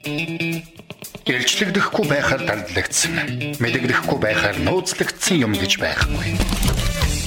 [0.00, 3.12] Илчлэгдэхгүй байхаар дандлагдсан.
[3.60, 6.40] Мэдэгдэхгүй байхаар нууцлагдсан юм гэж байхгүй.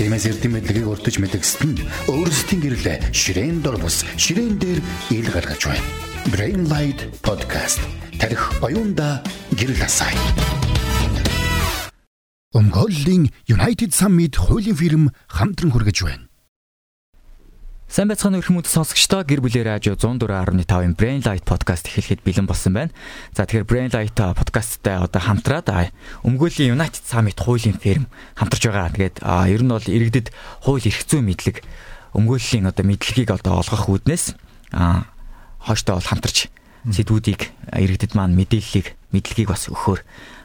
[0.02, 4.82] Тиймээс эрдэм мэдлэгийг өртөж мэдгэсэд нь өөрсдийн гэрлээ ширээн дор бус ширээн дээр
[5.14, 5.86] ил гаргаж байна.
[6.34, 7.78] Brain Light Podcast
[8.18, 9.22] тарих оюунда
[9.54, 10.18] гэрэл асаая.
[12.58, 16.26] Өмгөөллийн United Summit хуулийн фирм хамтран хүргэж байна.
[17.92, 22.74] Сайн байцгаана өрх мөд сонсогчдоо гэр бүлээр радио 104.5-ын Brain Light podcast эхлэхэд бэлэн болсон
[22.74, 22.96] байна.
[23.36, 25.68] За тэгэхээр Brain Light podcast-тай одоо хамтраад
[26.24, 28.08] өмгөөлийн United Summit хуулийн фирм
[28.40, 28.90] хамтарч байгаа.
[28.96, 30.32] Тэгээд ер нь бол иргэдэд
[30.64, 31.62] хууль эрх зүйн мэдлэг
[32.16, 34.40] өмгөөлийн одоо мэдлэгийг одоо олгох үүднээс
[35.68, 36.48] хойштоо бол хамтарч
[36.88, 40.02] сэдвүүдийг иргэдэд маань мэдээллийг мэдлэгийг бас өгөхөөр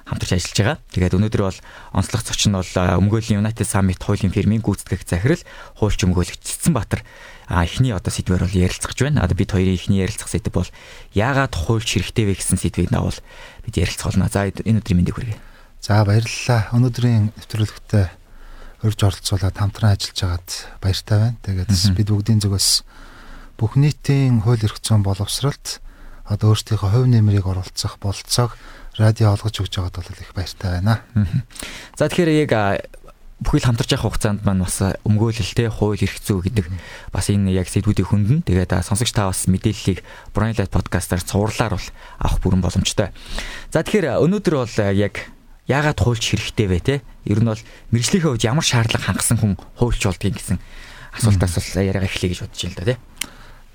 [0.07, 0.79] хамтарч ажиллаж байгаа.
[0.95, 1.59] Тэгээд өнөөдөр бол
[1.93, 5.43] онцлог зочин бол өмгөөлийн United Summit хуулийн фирмийн гүйцэтгэх захирал
[5.77, 7.03] хуульч өмгөөлөгч Цэцэнбаатар
[7.48, 9.25] а эхний одоо сэдвэр бол ярилцах гэж байна.
[9.25, 10.69] Одоо бид хоёрын эхний ярилцах сэдв бол
[11.16, 13.16] яагаад хуульч хэрэгтэй вэ гэсэн сэдвийг навал
[13.65, 14.29] бид ярилцах болно.
[14.29, 15.41] За энэ өдрийн мэндийг хүргэе.
[15.80, 16.69] За баярлалаа.
[16.77, 18.06] Өнөөдрийн нэвтрүүлэгтээ
[18.84, 20.50] урьж оролцуулаад хамтран ажиллаж байгаад
[20.84, 21.41] баяртай байна.
[21.41, 22.70] Тэгээд бид бүгдийн зүгээс
[23.56, 25.80] бүх нийтийн хууль эрх зүйн боловсролт
[26.28, 28.55] одоо өөрсдийнхөө хувь нэмрийг оролцох болцоог
[29.01, 31.03] радио олгож өгч байгаад бол их баяртай байна.
[31.98, 32.53] За тэгэхээр яг
[33.39, 36.67] бүхэл хамтарч явах хугацаанд маань бас өмгөөлөлтэй хууль эрх зүй гэдэг
[37.14, 40.03] бас энэ яг сэдвүүдийг хөндлөн тэгээд сонсогч та бас мэдээллийг
[40.34, 43.14] Brian Light podcast-аар цувралаар бол авах бүрэн боломжтой.
[43.70, 45.30] За тэгэхээр өнөөдөр бол яг
[45.70, 46.97] яагаад хуульч хэрэгтэй вэ те?
[47.30, 47.62] Ер нь бол
[47.95, 50.58] мэрэгжлийнхээ хувьд ямар шаардлага хангасан хүн хуульч болдгийг гэсэн
[51.14, 52.97] асуултаас бол яриага эхлэе гэж бодож байна л да те.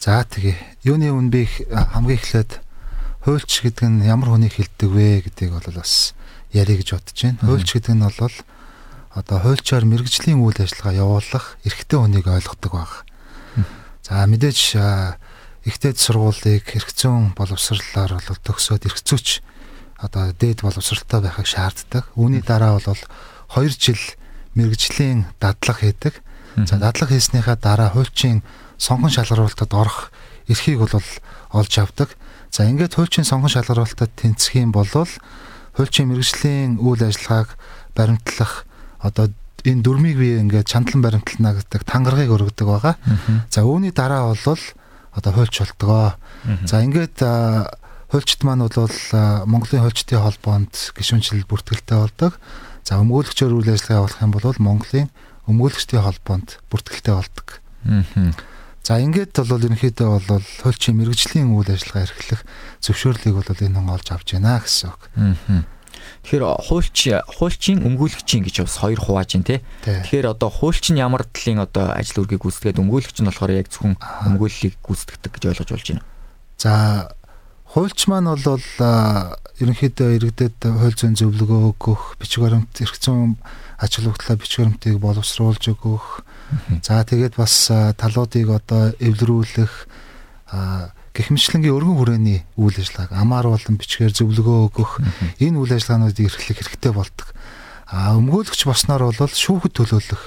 [0.04, 0.58] За тэгээ
[0.90, 2.52] юуны үн би хамгийн эхлээд
[3.24, 6.12] хуульч гэдэг нь ямар хүнийг хилдэг вэ гэдгийг бол бас
[6.52, 7.40] ярих гэж бодож байна.
[7.40, 8.36] Хуульч гэдэг нь бол
[9.14, 12.92] одоо хуульчаар мэрэгжлийн үйл ажиллагаа явуулах эрхтэй хүнийг ойлгодог баг.
[14.02, 14.58] За мэдээж
[15.64, 19.46] ихтэй сургуулийг зүйн боловсрлаар бол төгсөөд эрх зүйч
[20.02, 22.10] одоо дээд боловсралтай байхыг шаарддаг.
[22.18, 23.00] Үүний дараа бол
[23.54, 24.02] 2 жил
[24.58, 26.14] мэрэгжлийн дадлага хийдэг.
[26.66, 28.44] За дадлага хийснийхаа дараа хуульчийн
[28.82, 30.12] сонгон шалгаруулалтад орох
[30.50, 30.92] эрхийг бол
[31.54, 32.10] олж авдаг.
[32.52, 37.56] За ингээд хуульчийн сонгон шалгаруулалтад тэнцэх юм бол хуульчийн мэрэгжлийн үйл ажиллагааг
[37.96, 38.66] баримтлах
[39.04, 39.30] одоо
[39.64, 42.96] энэ дөрмийг би ингээд чандлан баримтлана гэдэг тангарагыг өргөдөг байгаа.
[43.52, 44.64] За үүний дараа бол
[45.14, 46.16] одоо хуульч болтгоо.
[46.66, 47.20] За ингээд
[48.12, 48.98] хуульчд маань бол
[49.46, 52.34] Монголын хуульчдын холбоонд гишүүнчлэл бүртгэлтэй болдог.
[52.84, 55.10] За өмгөөлөгчөөр үйл ажиллагаа явуулах юм бол Монголын
[55.48, 57.48] өмгөөлөгчдийн холбоонд бүртгэлтэй болдог.
[58.84, 62.42] За ингээд бол ерөнхийдөө бол хуульчийн мэрэгжлийн үйл ажиллагаа эрхлэх
[62.84, 65.02] зөвшөөрлийг бол энэ хүн олж авч байна гэсэн үг.
[66.24, 66.98] Тэгэхээр хуульч
[67.36, 69.60] хуульчийн өмгөөлөгчийн гэж бас хоёр хувааж байна тий.
[69.84, 74.00] Тэгэхээр одоо хуульч нь ямар талын одоо ажил үргийг гүйцэтгээд өмгөөлөгч нь болохоор яг зөвхөн
[74.32, 76.08] өмгөөллийг гүйцэтгэдэг гэж ойлгож болж байна.
[76.56, 76.72] За
[77.76, 78.64] хуульч маань бол
[79.60, 83.36] ерөнхийдөө иргэдэд хууль зүйн зөвлөгөө өгөх, бичиг баримт эрх зүйн
[83.78, 86.24] ач холбогдлоо бичиг баримтыг боловсруулж өгөх.
[86.82, 87.68] За тэгээд бас
[88.00, 89.74] талуудыг одоо эвлэрүүлэх
[91.14, 94.92] гэхмэчлэнгийн өргөн хүрээний үйл ажиллагааг амаар болон бичгээр зөвлөгөө өгөх
[95.38, 97.28] энэ үйл ажиллагаануудыг эрхлэх хэрэгтэй болдог.
[97.86, 100.24] А өмгөөлөгч босноор бол шүүхэд төлөөлөх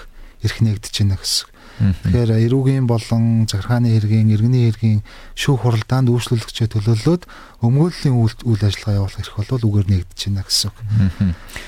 [0.47, 1.47] эрх нэгдэж байна гэсэн.
[1.77, 5.01] Тэгэхээр эрүүгийн болон захиргааны хэргийн, иргэний хэргийн
[5.37, 7.23] шүүх хуралдаанд үйлчлүүлэгчээ төлөөлөөд
[7.61, 10.73] өмгөөллийн үйл ажиллагаа явуулах эрх бол үгээр нэгдэж байна гэсэн.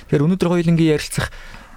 [0.08, 1.28] Тэгэхээр өнөөдөр хоёулангийн ярилцах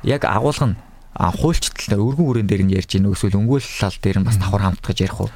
[0.07, 0.79] яг агуулга нь
[1.11, 4.63] хуульч тал өргөн хүрээнд дээр нь ярьж гин өсвөл өмгөөлөл тал дээр нь бас давхар
[4.63, 5.31] хамтгаж ярих уу?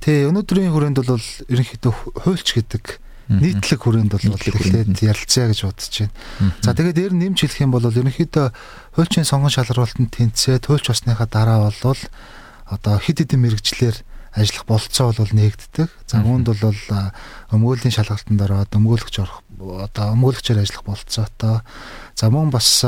[0.00, 1.92] Тэ өнөөдрийн хүрээнд бол ерөнхийдөө
[2.24, 2.84] хуульч гэдэг
[3.28, 6.12] нийтлэг хүрээнд бол эхлээд ярилцъя гэж бодож байна.
[6.60, 8.46] За тэгээд дээр нэмж хэлэх юм бол ерөнхийдөө
[9.00, 12.00] хуульчийн сонгон шалралтанд тэнцээд хуульч болсныхаа дараа бол
[12.68, 13.96] одоо хэд хэдэн мэрэгчлэр
[14.34, 15.88] ажиллах болцоо бол нээгддэг.
[16.10, 16.76] За үүнд бол
[17.54, 19.40] өмгөөлийн шалгалтанд ороод өмгөөлөгч орох
[19.88, 21.62] одоо өмгөөлөгчөөр ажиллах болцоотой.
[22.18, 22.82] За мөн бас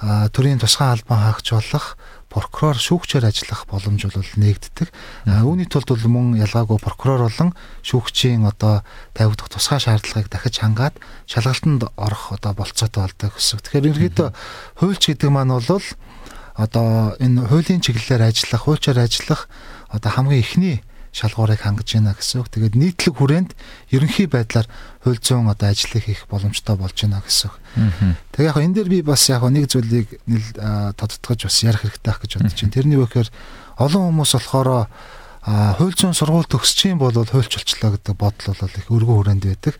[0.00, 1.98] төрийн тусгай албан хаагч болох
[2.32, 4.88] прокурор шүүгчээр ажиллах боломж бол нээгддэг.
[5.44, 7.52] Үүний тулд бол мөн ялгаагүй прокурор болон
[7.84, 8.80] шүүгчийн одоо
[9.12, 10.96] тавигдах тусгай шаардлагыг дахиж хангаад
[11.28, 13.60] шалгалтанд орох одоо болцоотой болдог гэсэн.
[13.60, 14.28] Тэгэхээр ерөнхийдөө
[14.80, 15.84] хуульч гэдэг маань бол
[16.56, 19.52] одоо энэ хуулийн чиглэлээр ажиллах, хуульчаар ажиллах
[19.92, 20.76] одоо хамгийн ихний
[21.12, 22.48] шалгуурыг хангаж байна гэсэн үг.
[22.48, 23.50] Тэгээд нийтлэг хүрээнд
[23.92, 24.64] ерөнхий байдлаар
[25.04, 27.56] хууль зүйн одоо ажлыг хийх боломжтой болж байна гэсэн үг.
[28.32, 30.08] Тэгээ яг энэ дээр би бас яг нэг зүйлийг
[30.96, 32.72] тодтогч бас ярих хэрэгтэй ах гэж бодож байна.
[32.72, 33.28] Тэрний үгээр
[33.76, 34.88] олон хүмүүс болохоор
[35.42, 39.74] хууль зүйн сургууль төгсөж юм бол хуульч болчлоо гэдэг бодол бол их өргөн хүрээнд байдаг.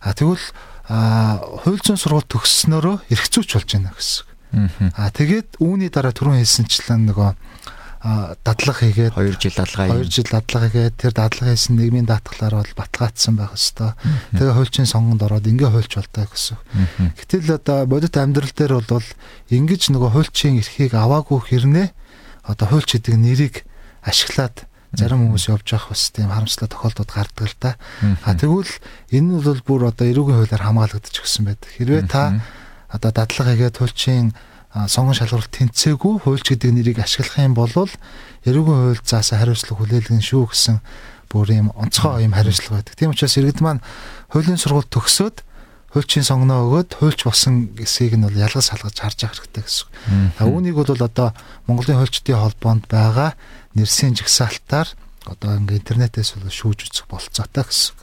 [0.00, 0.46] А тэгвэл
[0.88, 4.24] хууль зүйн сургууль төгссөнөөрөө эрх зүйч болж байна гэсэн.
[4.94, 7.30] А тэгээд үүний дараа түрүүн хэлсэнчлэн нөгөө
[8.04, 12.72] дадлага хийгээд 2 жил дадлага 2 жил дадлага хийгээд тэр дадлага хийсэн нийгмийн даатгалаар бол
[12.76, 13.96] баталгаажсан байх хэвээр.
[14.36, 16.58] Тэгээ хуульчийн сонгонд ороод ингээ хуульч болтой гэсэн.
[17.16, 19.08] Гэтэл одоо бодит амьдрал дээр бол
[19.48, 21.88] ингэж нөгөө хуульчийн эрхийг аваагүй хэрнээ
[22.44, 23.54] одоо хуульч гэдэг нэрийг
[24.04, 27.72] ашиглаад зарим хүмүүс явж явах бас тийм харамслаа тохиолдод гардаг л да.
[28.20, 28.68] А тэгвэл
[29.16, 31.72] энэ нь бол бүр одоо эрүүгийн хуулиар хамгаалагдчих гсэн байдаг.
[31.72, 32.44] Хэрвээ та
[32.92, 34.36] одоо дадлага хийгээд хуульчийн
[34.74, 40.50] сонгон шалгуулалт тэнцээгүй хуульч гэдэг нэрийг ашиглах юм бол эрүүгийн хууль заасан хариуцлага хүлээлгэн шүү
[40.50, 40.82] гэсэн
[41.30, 42.98] бүр юм онцгой юм хариуцлага байдаг.
[42.98, 43.82] Тийм учраас иргэд маань
[44.34, 45.46] хуулийн сургууль төгсөөд
[45.94, 49.86] хуульчийн сонгоноо өгөөд хуульч болсон гэсийг нь бол ялгаж салгаж харж явах хэрэгтэй гэсэн.
[50.42, 51.30] А үүнийг бол одоо
[51.70, 53.38] Монголын хуульчдын холбоонд байгаа
[53.78, 54.90] нэрсийн жагсаалтаар
[55.30, 57.94] одоо ингээ интернетээс бол шүүж үзэх болцоотой гэсэн.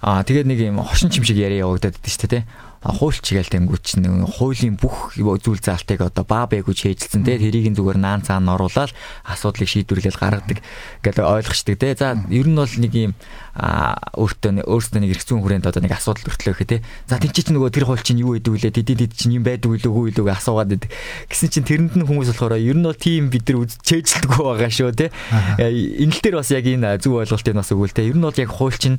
[0.00, 2.44] Аа тэгээд нэг юм хошин чим шиг яриа явагдаад байдаг шүү дээ
[2.80, 7.36] хуульч гээл тэнгүүч нэг хуулийн бүх зүйл заалтыг одоо баа бэгүү чэйжилсэн те.
[7.36, 8.96] Тэрийг зүгээр наан цаана оруулаад
[9.28, 10.64] асуудлыг шийдвэрлэл гаргадаг
[11.04, 11.92] гэдэг ойлгочдөг те.
[11.92, 13.12] За ер нь бол нэг юм
[14.16, 16.82] өөртөө өөртөө нэг эргэцүүн хүрээнд одоо нэг асуудал өртлөө гэхэ те.
[17.04, 19.68] За тийч чи нөгөө тэр хуульч чинь юу гэдэг вүлээ тэд тэд чинь юм байдаг
[19.68, 20.90] үлээ үгүй үлээ асуугаад байдаг.
[21.28, 24.96] Гэсэн чинь тэрэнд нь хүмүүс болохоор ер нь бол тийм бид нар чэйжилдэггүй байгаа шүү
[24.96, 25.12] те.
[25.60, 28.08] Энэ л дээр бас яг энэ зөв ойлголтыг бас өгвөл те.
[28.08, 28.98] Ер нь бол яг хуульч нь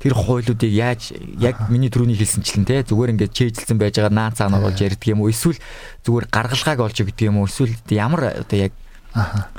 [0.00, 4.56] тэр хуйлуудыг яаж яг миний түрүүний хэлсэнчлэн те зүгээр ингээд чэйжилсэн байж байгаа наа цаана
[4.56, 5.28] болж ярьдаг юм уу?
[5.28, 5.60] Эсвэл
[6.08, 7.48] зүгээр гаргалгааг олж өгдөг юм уу?
[7.52, 8.72] Эсвэл ямар одоо яг
[9.12, 9.52] аха.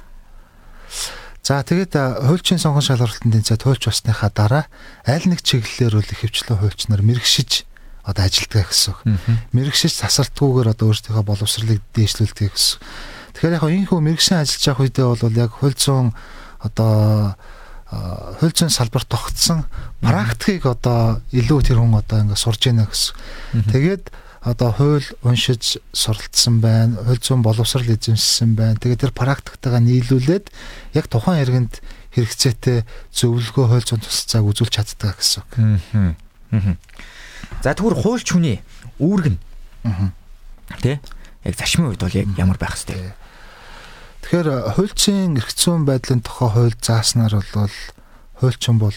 [1.45, 4.65] За тэгээд хуульчийн сонгон шалгалтын тэнцээ туйлч басныхаа дараа
[5.05, 7.69] аль нэг чиглэлээр үл ихэвчлэн хуульч нар мэрэгшиж
[8.01, 8.97] одоо ажилтгаа гэсэн.
[9.53, 12.77] Мэрэгшиж засалтгүйгээр одоо өөрсдийнхөө боловсролыг дээшлүүлдэг гэсэн.
[13.37, 16.13] Тэгэхээр яг энэ хөө мэрэгшин ажиллаж явах үедээ бол яг хууль зүйн
[16.61, 17.37] одоо
[17.91, 19.65] хууль зүйн салбарт тогтсон
[19.99, 23.67] практикийг одоо илүү тэр хүн одоо ингээд сурж яана гэсэн.
[23.67, 24.07] Тэгээд
[24.41, 28.79] одоо хууль уншиж суралцсан байна, хууль зүйн боловсрал эзэмшсэн байна.
[28.79, 30.49] Тэгээд тэр практиктайгаа нийлүүлээд
[30.95, 31.83] яг тухайн иргэнд
[32.15, 36.15] хэрэгцээтэй зөвлөгөө хууль зүйн тусцааг үзүүлж чаддаг гэсэн.
[37.59, 38.63] За тэгвэр хуульч хүний
[39.03, 39.39] үүрэг нь.
[40.79, 41.03] Тэ?
[41.43, 43.13] Яг зашмын үед бол яг ямар байх хэвтэй.
[44.21, 47.75] Тэгэхээр хуульчийн эрх зүйн байдлын тухай хууль зааснаар бол
[48.39, 48.95] хуульчин бол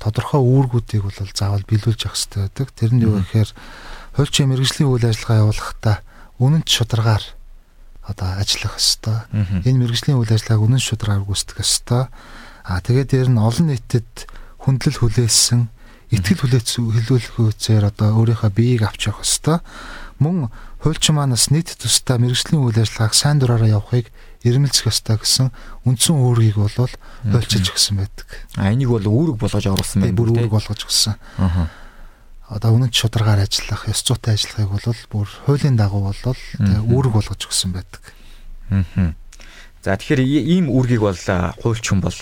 [0.00, 2.68] тодорхой үүргүүдийг бол заавал биелүүлж явах хэрэгтэй байдаг.
[2.76, 3.50] Тэр нь юу гэхээр
[4.16, 5.96] хуульчийн мэрэгжлийн үйл ажиллагаа явуулахдаа
[6.40, 7.24] үнэнч шударгаар
[8.08, 9.18] одоо ажиллах ёстой.
[9.68, 12.02] Энэ мэрэгжлийн үйл ажиллагааг үнэн шударгаар гүйцэтгэх ёстой.
[12.64, 14.10] Аа тэгээд дээр нь олон нийтэд
[14.64, 15.68] хүндлэл хүлээсэн
[16.10, 19.58] итгэл хүлээц хэлүүлэхүүцээр одоо өөрийнхөө биеийг авч явах ёстой.
[20.18, 20.50] Мөн
[20.82, 24.10] хуульчин манаас нийт тусдаа мэрэгжлийн үйл ажиллагааг сайн дураараа явахыг
[24.40, 25.52] ирмэлцэх ёстой гэсэн
[25.84, 28.26] үндсэн үүргийг бол хуульчилж өгсөн байдаг.
[28.56, 30.16] А энийг бол үүрэг болгож оруулсан байна.
[30.16, 31.14] Бүр үүрэг болгож өгсөн.
[31.36, 31.68] Аа.
[32.48, 37.70] Одоо үнэт шударгаар ажиллах, ёс зүйтэй ажиллахыг бол бүр хуулийн дагуу бол үүрэг болгож өгсөн
[37.76, 38.02] байдаг.
[38.72, 39.12] Аа.
[39.84, 41.20] За тэгэхээр ийм үүргийг бол
[41.60, 42.18] хуульч хүн бол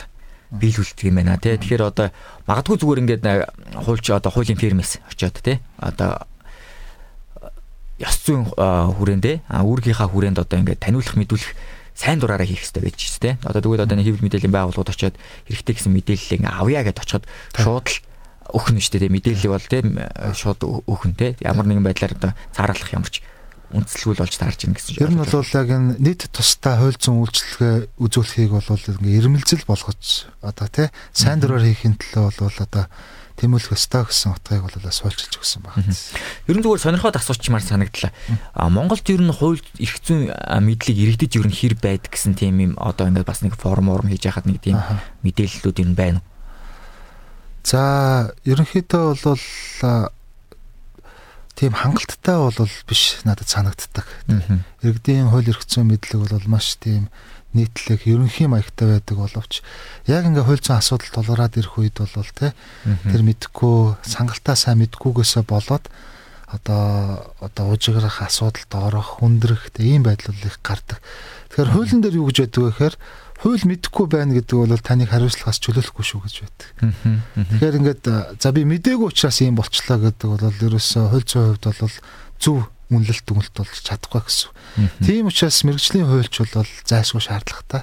[0.51, 1.55] биелүүлдэг юм байна тий.
[1.55, 2.11] Тэгэхээр одоо
[2.49, 3.25] магадгүй зүгээр ингээд
[3.85, 5.61] хуульч одоо хуулийн фирмээс очиод тий.
[5.77, 6.25] Одоо
[7.99, 13.23] ёс зүйн хүрээндээ үүргийнхаа хүрээнд одоо ингээд таниулах мэдүүлэх сайн дураараа хийх хэрэгтэй байж шүү
[13.27, 13.35] дээ.
[13.43, 15.17] Одоо тэгвэл одоо нэг хэвлэл мэдээллийн байгууллагууд очиод
[15.51, 17.27] хэрэгтэй гэсэн мэдээллийг авъя гэдээ очиход
[17.59, 17.99] шууд л
[18.55, 19.15] өгнө шүү дээ.
[19.19, 19.87] Мэдээлэл бол тийм
[20.31, 21.35] шууд өгнө те.
[21.43, 23.19] Ямар нэгэн байдлаар одоо цаарлах ямарч
[23.75, 25.03] үндслэгүүл болж таарч ийн гэсэн.
[25.03, 30.31] Ер нь бол яг энэ нийт тустай хууль зүйн үйлчлэгээ үзүүлэхийг бол ингээ ирмэлзэл болгож
[30.41, 32.85] одоо тий сайн дураар хийхин төлөө бол одоо
[33.39, 35.95] тэмүүлэх ёстой гэсэн утгыг бол бас хуульчилж өгсөн байна.
[36.51, 38.13] Ер нь зүгээр сонирхоод асуучмаар санагдлаа.
[38.69, 42.73] Монголд ер нь хууль эрх зүйн мэдлэг иргэдэд ер нь хэр байдаг гэсэн тийм юм
[42.83, 44.83] одоо ингээд бас нэг форум орон хийж яхад нэг тийм
[45.23, 46.21] мэдээллүүд ер нь байна.
[47.63, 49.45] За ерөнхийдөө бол
[51.59, 54.07] тийм хангалттай бол биш надад санагддаг.
[54.83, 57.11] Иргэдийн хууль эрх зүйн мэдлэг бол маш тийм
[57.57, 59.65] нийтлэг ерөнхий маягтай байдаг боловч
[60.05, 62.53] яг ингээ хууль зүйн асуудал тулгараад ирэх үед бол тэ
[63.09, 65.89] тэр мэдхгүй сангалтаа сайн мэдгүйгээсээ болоод
[66.49, 71.01] одоо одоо уужиграх асуудалд орох хүндрэх тийм байдал их гардаг.
[71.53, 72.97] Тэгэхээр хуулийн дээр юу гэж байдаг вэ гэхээр
[73.39, 76.69] хууль мэдэхгүй байна гэдэг бол таныг хариуцлагаас чөлөөлөхгүй шүү гэж байдаг.
[77.37, 78.05] Тэгэхээр ингээд
[78.41, 81.97] за би мдээгүй учраас ийм болчлоо гэдэг бол ерөөсөө хууль зүйн хувьд бол
[82.41, 84.49] зөв үнэлэлт дүнэлт болж чадахгүй гэсэн.
[85.05, 87.83] Тийм учраас мэрэгжлийн хуульч бол зайлшгүй шаардлагатай.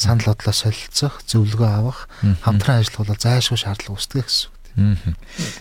[0.00, 2.08] Санал бодлоо солилцох, зөвлөгөө авах,
[2.40, 4.48] хамтран ажиллах бол зайлшгүй шаардлага үүсдэг гэсэн.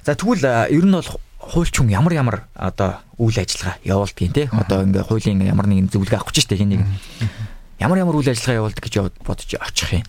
[0.07, 4.81] За тэгвэл ер нь бол хуульч хүн ямар ямар одоо үйл ажиллагаа явуулдгийг те одоо
[4.83, 6.81] ингээ хуулийн ямар нэгэн зөвлөгөө авах гэж штэ хин нэг
[7.79, 10.03] ямар ямар үйл ажиллагаа явуулдаг гэж бодож очих юм.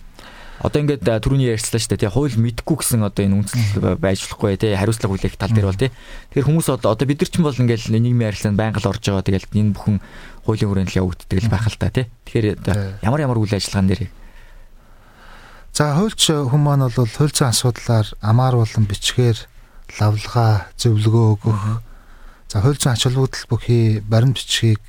[0.57, 2.09] Одоо ингээд түрүүний ярьслаа шүү дээ тий.
[2.09, 4.73] Хууль мэдхгүй гэсэн одоо энэ үндэслэл байж болохгүй тий.
[4.73, 5.93] Хариуцлага хүлээх тал дээр бол тий.
[6.33, 9.21] Тэгэхээр хүмүүс одоо бид нар ч бол ингээд нийгмийн харилцаанд байнга л орж байгаа.
[9.21, 9.97] Тэгэл энэ бүхэн
[10.49, 12.05] хуулийн хүрээнд л явагддаг л байх л та тий.
[12.25, 12.45] Тэгэхээр
[13.05, 14.09] ямар ямар үйл ажиллагаан дээр?
[15.77, 19.37] За хуульч хүмүүс маань бол хуульцсан асуудлаар амаар болон бичгээр
[20.01, 21.85] лавлгаа зөвлөгөө өгөх.
[22.49, 24.81] За хуульцсан ач холбогдол бүхий баримт бичгийг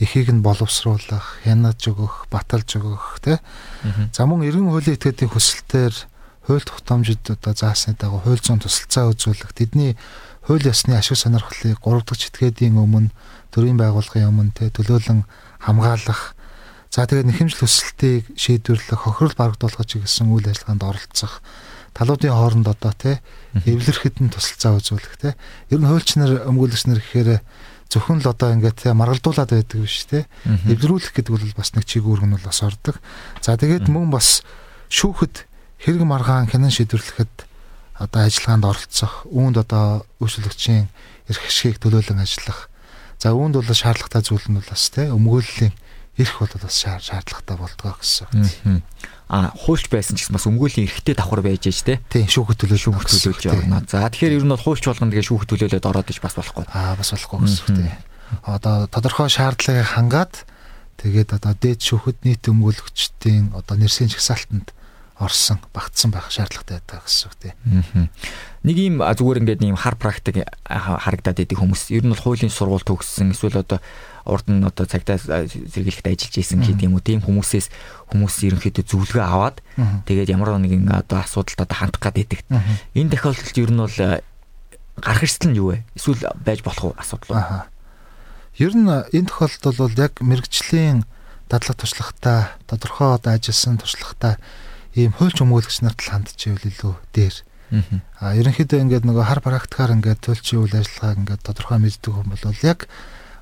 [0.00, 3.36] эхийг нь боловсруулах, хянаж өгөх, баталж өгөх тий.
[4.16, 5.94] За мөн эргэн хуулийн этгээдийн хүсэлтээр
[6.48, 10.00] хууль тогтоомжид одоо заасны дагуу хууль зүйн тусалцаа үзүүлэх, тэдний
[10.48, 13.12] хууль ёсны ашиг сонирхлыг 3 дахь этгээдийн өмнө
[13.52, 15.28] төрийн байгууллагын өмнө тий төлөөлөн
[15.60, 16.32] хамгаалах.
[16.88, 21.44] За тэгээд нэхэмжил хүсэлтийг шийдвэрлэх, хохирол барагдуулах гэсэн үйл ажиллагаанд оролцох
[21.94, 23.16] талуудын хооронд одоо тий
[23.66, 25.32] эвлэрхэд нь тусалцаа үзүүлэх тий.
[25.70, 27.42] Ер нь хуульч нар өмгөөлөгч нар гэхээр
[27.90, 30.30] зөвхөн л одоо ингээд маргалдуулаад байдаг биш те.
[30.46, 33.02] Эвдрүүлэх гэдэг бол бас нэг чиг үүрэг нь бол бас ордог.
[33.42, 34.46] За тэгээд мөн бас
[34.94, 35.44] шүүхэд
[35.82, 37.50] хэрэг маргаан хянан шийдвэрлэхэд
[37.98, 40.86] одоо ажиллагаанд оролцох, үүнд одоо үйлчлэгчийн
[41.28, 42.70] эрх ашгийг төлөөлөн ажиллах.
[43.18, 45.74] За үүнд бол шаардлагатай зүйл нь бол бас те өмгөөллийн
[46.16, 48.80] эрх бол бас шаардлагатай болдгоо гэсэн
[49.30, 51.94] а хуульч байсан ч гэсэн бас өмгөөлийн эрхтэй давхар байж ээж те.
[52.10, 53.86] Тийм шүүхт төлөө шүүхт төлөөж явна.
[53.86, 56.66] За тэгэхээр ер нь бол хуульч болгоно тэгээ шүүхт төлөөлөд ороод иж бас болохгүй.
[56.74, 57.94] Аа бас болохгүй гэсэн тийм.
[58.42, 60.34] Одоо тодорхой шаардлагыг хангаад
[60.98, 64.74] тэгээд одоо дээд шүүхэд нийт өмгөөлөгчдийн одоо нэрсийн жагсаалтанд
[65.20, 68.08] орсон багтсан байх шаардлагатай байдаг гэсэн үг тийм.
[68.64, 72.84] Нэг юм зүгээр ингээд ийм хар практик харагдаад идэг хүмүүс ер нь бол хуулийн сургууль
[72.88, 73.84] төгссөн эсвэл одоо
[74.24, 77.68] урд нь одоо цагтаа сэргийлэхэд ажиллаж исэн гэдэг юм уу тийм хүмүүсээс
[78.08, 79.60] хүмүүс ерөнхийдөө зөвлөгөө аваад
[80.08, 82.40] тэгээд ямар нэгэн одоо асуудалд одоо хандах гад идэг.
[82.96, 83.96] Энэ тохиолдолд ер нь бол
[85.04, 85.84] гарах эрсдэл нь юу вэ?
[85.96, 87.44] Эсвэл байж болох уу асуудал уу?
[88.56, 91.04] Ер нь энэ тохиолдолд бол яг мэрэгжлийн
[91.48, 94.36] дадлага туршлагатай тодорхой одоо ажилласан туршлагатай
[94.94, 97.36] ийм хуульч өмгөөлөгч нарт л хандж ивэл илүү дээр.
[98.18, 102.66] Аа ерөнхийдөө ингээд нөгөө хар практикаар ингээд төлчийн үйл ажиллагааг ингээд тодорхой мэддэг хүн бол
[102.66, 102.90] яг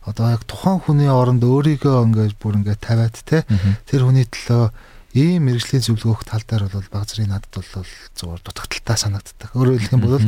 [0.05, 3.49] одоо яг тухайн хүний оронд өөрийгөө ингээд бүр ингээд тавиад те
[3.89, 4.69] тэр хүний төлөө
[5.17, 9.51] ийм мэрэгжлийн зөвлөгөөх тал дээр бол баг зэрэг надад бол зүгээр дутагдaltaа санагддаг.
[9.57, 10.21] Өөрөөр хэлэх юм бол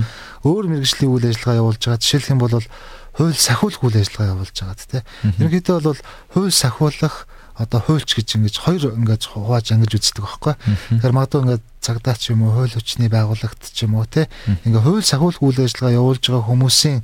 [0.49, 2.01] өөр мэрэгжлийн үйл ажиллагаа явуулж байгаа.
[2.01, 5.05] Жишээлх юм бол хууль сахиулах үйл ажиллагаа явуулж байгаа те.
[5.37, 6.01] Ерөнхийдөө бол
[6.33, 7.29] хууль сахиулах
[7.61, 10.55] одоо хуульч гэж ингэж хоёр ингэж хувааж ангиж үздэг байхгүй.
[10.97, 14.33] Тэгэхээр магадгүй ингээд цагдаа ч юм уу хууль хүчний байгууллагт ч юм уу те
[14.65, 16.99] ингээ хууль сахиулах үйл ажиллагаа явуулж байгаа хүмүүсийн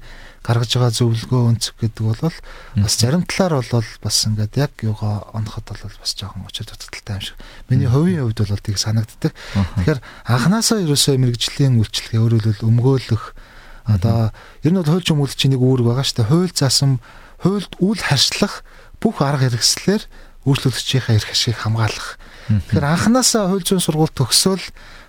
[0.46, 5.66] гаргаж байгаа зөвлөгөө өнцөг гэдэг бол бас зарим талаар бол бас ингээд яг юугаа оноход
[5.66, 7.36] бол бас жоохон очир дутагдaltaй юм шиг.
[7.68, 9.34] Миний хувийн хувьд бол тийг санагддаг.
[9.34, 13.24] Тэгэхээр анханасаа ерөөсөө мэрэгжлийн үйлчлэгээ өөрөөр хэлбэл өмгөөлөх
[13.90, 14.30] одоо
[14.62, 16.30] ер нь бол хуульч өмгөөлөгчийн нэг үүрэг байгаа шүү дээ.
[16.30, 16.92] Хууль заасан
[17.42, 18.62] хуульд үл харьцлах
[19.02, 20.02] бүх арга хэрэгслэр
[20.46, 22.16] үйлчлүүлэгчийнхээ эрх ашиг хамгаалах.
[22.46, 24.62] Тэгэхээр анханасаа хууль зүйн сургууль төгсөөл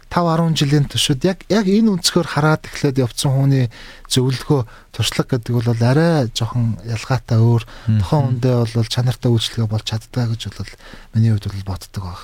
[0.10, 3.67] 5 10 жилийн туршид яг яг энэ өнцгөр хараад эхлээд явцсан хүний
[4.08, 4.62] зөвлөгөө
[4.96, 7.63] туршлага гэдэг бол арай жоохон ялгаатай өөр
[8.00, 10.72] тохон хүндээ бол чанартай үйлчлэгээ болж чаддаг гэж бол
[11.12, 12.24] миний хувьд бол боддог баг.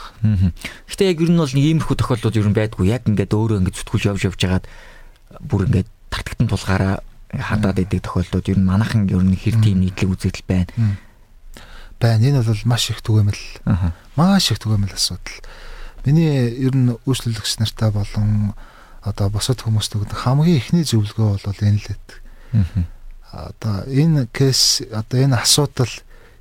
[0.88, 2.88] Гэтэ яг ер нь бол нэг иймэрхүү тохиолдол ер нь байдгүй.
[2.88, 4.66] Яг ингээд өөрөө ингээд зүтгүүлж явж явж хагаад
[5.44, 6.96] бүр ингээд тартагтан тулгаараа
[7.36, 10.72] хадаад идэг тохиолдод ер нь манайхан ер нь хэр тийм нийтлэг үзэгдэл байна.
[12.04, 12.28] Байна.
[12.28, 13.64] Энэ бол маш их түгээмэл.
[14.20, 15.40] Маш их түгээмэл асуудал
[16.04, 18.52] Миний ер нь үйлчлүүлэгч нартай болон
[19.08, 22.20] одоо босод хүмүүст өгдөг хамгийн ихний зөвлөгөө бол энэ л байдаг.
[23.32, 25.88] Одоо энэ кейс одоо энэ асуудал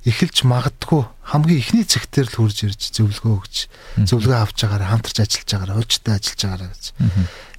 [0.03, 3.55] эхэлж магадгүй хамгийн ихний зэгтэр л хурж ирж зөвлөгөө өгч
[4.03, 6.83] зөвлөгөө авч байгаараа хамтарч ажиллаж байгаараа уйлчтай ажиллаж байгаараа гэж.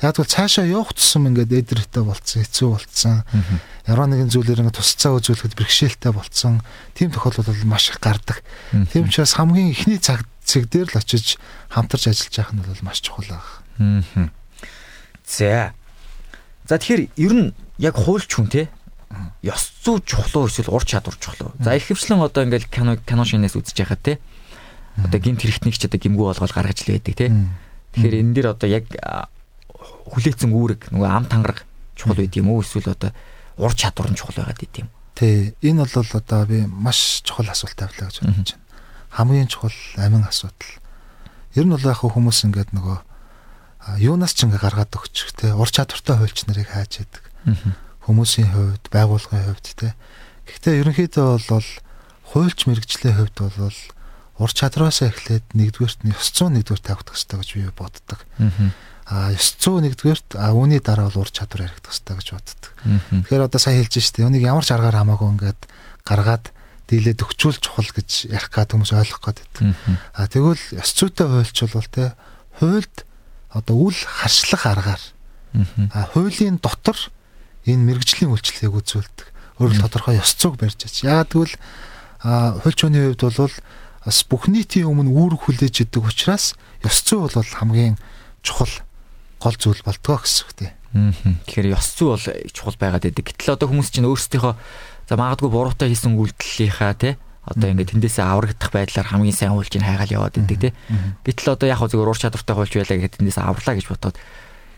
[0.04, 3.16] Яг бол цаашаа явах тусам ингээд эдрэтэй болцсон, хэцүү болцсон.
[3.88, 6.60] Ямар нэгэн зүйлээр ингээд тусцаа үзүүлэхэд бэрхшээлтэй болцсон.
[6.92, 8.44] Тийм тохиолдол бол маш их гардаг.
[8.92, 11.40] Тийм учраас хамгийн ихний цаг цэг дээр л очиж
[11.72, 13.48] хамтарч ажиллаж байх нь бол маш чухал баг.
[15.24, 15.72] За.
[16.68, 17.48] За тэгэхээр ер нь
[17.80, 18.68] яг хуульч хүн те
[19.42, 21.56] ёс зүй чухал уу эсвэл ур чадвар чухал уу?
[21.60, 24.12] За ихэвчлэн одоо ингээл кино кино шинээс үзэж байхад те
[24.98, 27.32] одоо гинт хэрэгтнийг ч одоо гимгүү болгоод гаргаж л байдаг те.
[27.94, 28.86] Тэгэхээр энэ дэр одоо яг
[30.10, 33.10] хүлээцэн үүрэг нөгөө ам тангараг чухал байд юм уу эсвэл одоо
[33.58, 34.88] ур чадвар нь чухал байгаад байд юм.
[35.14, 38.64] Тий, энэ бол одоо би маш чухал асуулт тавилаа гэж бодож байна
[39.14, 40.74] хамгийн чухал амин асуудал.
[41.54, 42.98] Ер нь бол яг хүмүүс ингээд нөгөө
[44.02, 47.22] юунаас ч ингээ гаргаад өгчих те ур чадвартай хуульч нарыг хайж яадаг.
[48.04, 49.94] Хүмүүсийн хувьд, байгууллагын хувьд те.
[50.44, 51.68] Гэхдээ ерөнхийдөө бол
[52.32, 53.78] хуульч мэрэгжлийн хувьд бол
[54.38, 58.20] ур чадвараас эхлээд нэгдүгээрт нь ёс зүйн нэгдүгээр тавигдах хэрэгтэй гэж би боддог.
[59.06, 62.72] А ёс зүйн нэгдүгээрт а үүний дараа бол ур чадвар яригдах хэрэгтэй гэж боддог.
[63.24, 64.26] Тэгэхээр одоо сайн хэлж штэ.
[64.26, 65.60] Үнийг ямар ч аргаар хамаагүй ингээд
[66.02, 66.50] гаргаад
[66.90, 69.62] дийлээд өгчүүл чухал гэж ярих гад хүмүүс ойлгох гээд байдаг.
[70.12, 72.12] А тэгвэл ёс зүйтэй хуульч бол те
[72.60, 72.94] хуульд
[73.54, 75.02] одоо үл харшлах аргаар
[75.94, 76.98] а хуулийн дотор
[77.64, 79.28] энэ мэрэгжлийн үйлчлэгийг үзүүлдэг.
[79.60, 81.24] Өөрөөр тодорхой ёс зүйг барьж байгаа.
[81.24, 81.54] Яагад гэвэл
[82.64, 83.56] хуульч хүний хувьд бол
[84.04, 87.96] бас бүх нийтийн өмнө үүрэг хүлээж идэг учраас ёс зүй бол хамгийн
[88.44, 88.72] чухал
[89.40, 90.72] гол зүйл болтгоо гэсэн үг тийм.
[91.48, 93.24] Тэгэхээр ёс зүй бол чухал байгаад байдаг.
[93.24, 94.54] Гэтэл одоо хүмүүс чинь өөрсдийнхөө
[95.08, 99.84] за магадгүй буруутай хийсэн үйлдэлийнхаа тий одоо ингээд тэндээсээ аврагдах байдлаар хамгийн сайн хуульч нь
[99.84, 100.72] хайгаал яваад байдаг тий.
[101.28, 104.16] Гэтэл одоо яг хөө зөвөр уур чадвартай хуульч байлаа гэхэд тэндээсээ аврлаа гэж бодоод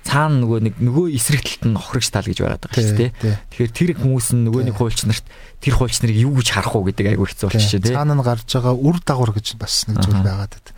[0.06, 3.10] цаана нөгөө нэг нөгөө эсрэг талд нь охрогч тал гэж байгаад байгаа шүү дээ.
[3.50, 5.26] Тэгэхээр тэр хүмүүс нь нөгөө нэг хуульч нарт
[5.58, 7.96] тэр хуульч нарыг юу гэж харах уу гэдэг айгүй хэцүү болчих шүү дээ.
[7.98, 10.72] Цаана нь гарч байгаа үр дагавар гэж бас нэг зүйл байгаад байна.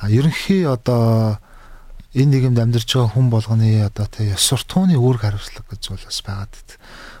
[0.00, 1.38] А ерөнхий одоо
[2.14, 6.18] энэ нийгэмд амьдарч байгаа хүн болгоны одоо тэ ёс суртахууны үүрэг хариуцлага гэж зүйл бас
[6.24, 6.74] байгаад байна.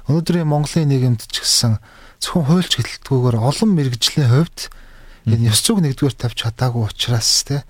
[0.08, 1.82] Өнөөдрийн Монголын нийгэмд ч гэсэн
[2.22, 4.70] зөвхөн хуульч гэлтгүүгээр олон мэрэгжлийн хувьд
[5.26, 7.64] энэ ёс зүйг нэгдүгээр тавьж чадаагүй учраас те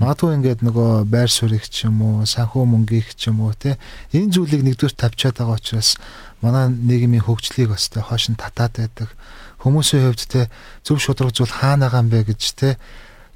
[0.00, 3.76] Магадгүй ингээд нөгөө байр суурийг ч юм уу, санхүү мөнгийг ч юм уу те
[4.16, 6.00] энэ зүйлийг нэгдүгээр тавьчаад байгаа учраас
[6.40, 9.12] манай нийгмийн хөгжлийг бас те хоош нь татаад байдаг.
[9.60, 10.48] Хүмүүсийн хувьд те
[10.80, 12.68] зөв шудраг зүйл хаана байгаа юм бэ гэж те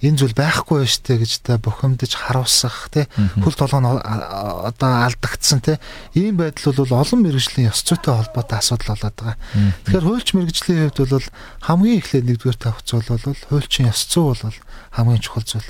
[0.00, 3.04] энэ зүйл байхгүй тээ гэж та бухимдаж харуулсах тий
[3.44, 5.76] хөл толгой нь одоо алдагдсан тий
[6.16, 9.36] ийм байдал бол олон мэрэгжлийн ёс зүйтэй холбоотой асуудал болоод байгаа.
[9.84, 11.28] Тэгэхээр хуульч мэрэгжлийн хувьд бол
[11.68, 14.56] хамгийн эхлээд нэгдүгээр зүйл бол хуульчин ёс зүй бол
[14.96, 15.68] хамгийн чухал зүйл.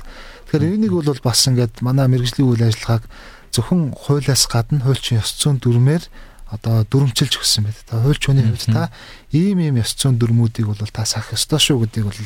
[0.51, 3.07] Тэгэхээр энийг бол бас ингээд манай мэрэгжлийн үйл ажиллагааг
[3.55, 6.03] зөвхөн хуулиас гадна хуульчин ёс зүйн дүрмээр
[6.51, 7.79] одоо дүрмчилж өгсөн байт.
[7.87, 8.91] Та хуульч хүний хувьд та
[9.31, 12.19] ийм ийм ёс зүйн дүрмүүдийг бол та сах ёстой шүү гэдгийг бол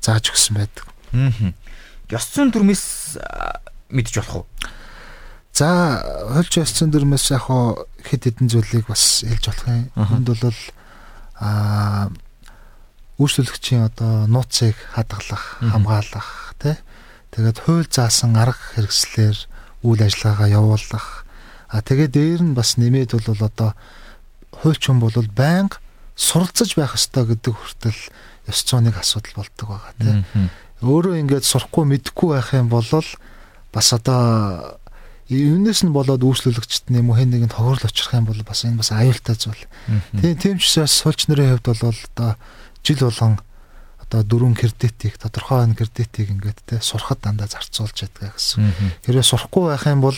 [0.00, 0.88] зааж өгсөн байдаг.
[1.12, 1.52] Аа.
[2.08, 3.20] Ёс зүйн дүрмээс
[3.92, 4.46] мэдж болох уу?
[5.52, 6.00] За,
[6.32, 9.92] хольч ёс зүйн дүрмээс яг хоо хэд хэдэн зүйлийг бас хэлж болох юм.
[10.00, 10.56] Энд бол
[11.44, 12.08] аа
[13.20, 16.76] үйлчлэгчийн одоо нууцыг хадгалах, хамгаалах тий.
[17.36, 19.36] Тэгээд хууль заасан арга хэрэгслэр
[19.84, 21.28] үйл ажиллагаагаа явуулах.
[21.68, 23.70] А тэгээд дээр нь бас нэмээд бол одоо
[24.56, 25.76] хуульч хүн бол байнга
[26.16, 28.00] суралцаж байх ёстой гэдэг хүртэл
[28.48, 30.24] ёс зүйн асуудал болдог байгаа тийм
[30.80, 32.88] өөрөө ингээд сурахгүй мэдэхгүй байх юм бол
[33.72, 34.80] бас одоо
[35.28, 39.36] юунаас нь болоод үйлчлүүлэгчд нэм хэн нэгэнд хохирол очих юм бол бас энэ бас аюултай
[39.36, 39.64] зүйл.
[40.16, 42.30] Тийм тийм ч учраас суулч нарын хувьд бол одоо
[42.86, 43.40] жил болгон
[44.06, 49.02] одоо дөрвөн кредитийг тодорхой ан кредитийг ингээд те сурахад дандаа зарцуулж ядгаа гэсэн.
[49.02, 50.14] Хэрвээ сурахгүй байх юм бол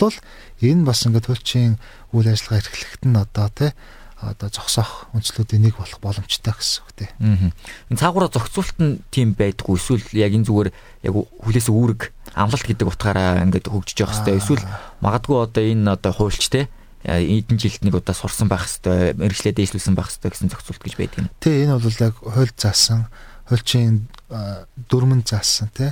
[0.61, 1.81] энэ бас ингээд хөлчийн
[2.13, 3.73] үйл ажиллагаа эрхлэхэд нь одоо те
[4.21, 7.09] одоо зогсоох үндслүүдийн нэг болох боломжтой гэсэн үг тий.
[7.23, 7.55] Аа.
[7.89, 10.71] Энэ цаагаараа зохицуулт нь тийм байдгүй эсвэл яг энэ зүгээр
[11.07, 14.43] яг хүлээс үүрэг амлалт гэдэг утгаараа ингээд хөгжиж явах хэрэгтэй.
[14.43, 14.67] Эсвэл
[15.01, 16.67] магадгүй одоо энэ одоо хуульч те
[17.07, 21.19] эдэн жилд нэг удаа сурсан байх хэрэгтэй, мэрэгчлээ дээшлүүлсэн байх хэрэгтэй гэсэн зохицуулт гэж байдаг
[21.23, 21.31] юм.
[21.39, 23.07] Тий, энэ бол яг хууль заасан
[23.49, 24.09] хуульчийн
[24.93, 25.89] дөрмөн заасан тий.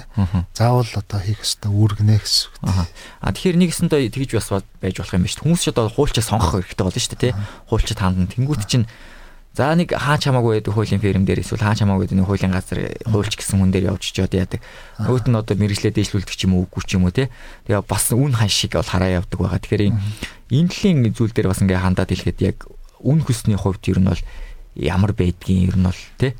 [0.52, 2.88] Заавал одоо хийх ёстой үүргэнэ гэсэн үг.
[3.24, 5.40] А тэгэхээр нэгэсэндээ тэгж бас байж болох юм дээ.
[5.40, 7.34] Хүмүүс ч одоо хуульчаа сонгох хэрэгтэй болно шүү дээ тий.
[7.72, 8.84] Хуульчид хандан тэнгуут чинь
[9.56, 12.92] За нэг хаа чамаагүй байдаг хуулийн ферм дээр эсвэл хаа чамаагүй байдаг нэг хуулийн газар
[13.08, 14.60] хуульч гэсэн хүн дээр явж чиод яадаг.
[15.00, 17.32] Нөгөөт нь одоо мэрэгчлээ дэвшлүүлдэг ч юм уу үгүй ч юм уу те.
[17.64, 19.56] Тэгээ бас үн хан шиг бол хараа явдаг байгаа.
[19.64, 19.96] Тэгэхээр
[20.52, 22.68] энэ төрлийн зүйл дээр бас ингээ хандаад хэлэхэд яг
[23.00, 24.22] үн хөсний хувьд ер нь бол
[24.76, 26.36] ямар байдгийг ер нь бол те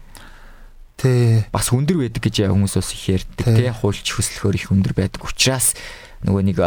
[0.97, 1.45] Тий.
[1.53, 3.69] Бас өндөр байдаг гэж хүмүүс бас их ярьдаг тий.
[3.69, 5.77] Хуульч хөслөхөр их өндөр байдаг учраас
[6.25, 6.59] нөгөө нэг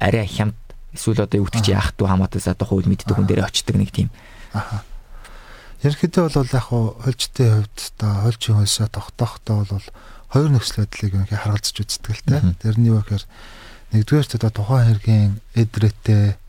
[0.00, 0.56] арай хямд
[0.96, 3.92] эсвэл одоо юу гэдэг чи яах вэ хамаатаас одоо хууль мэддэг хүн дээр очдөг нэг
[3.92, 4.08] тийм.
[4.56, 4.80] Аха.
[5.84, 9.86] Ерөнхийдөө бол яг хуульчтай хувьд одоо хуульчийн хөлсөө тогтоохтой бол
[10.32, 12.40] хоёр нөхцөл байдлыг ингээ харгалзаж үздэг л тий.
[12.56, 13.24] Тэр нь юу гэхээр
[13.92, 16.40] нэгдүгээр одоо тухайн хэргийн эдрэтэ